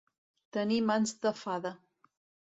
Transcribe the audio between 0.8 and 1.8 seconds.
mans de fada.